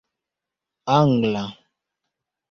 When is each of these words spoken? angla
angla 0.95 1.43